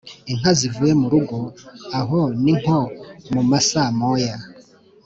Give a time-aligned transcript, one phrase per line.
[0.31, 1.37] inka zivuye mu rugo
[1.99, 2.79] (aho ni nko
[3.33, 4.35] mu masaa moya)